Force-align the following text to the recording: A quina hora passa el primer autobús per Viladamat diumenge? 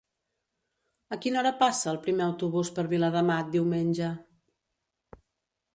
A 1.15 1.17
quina 1.25 1.39
hora 1.41 1.51
passa 1.59 1.91
el 1.91 1.99
primer 2.07 2.25
autobús 2.29 2.73
per 2.79 2.87
Viladamat 2.95 3.53
diumenge? 3.59 4.13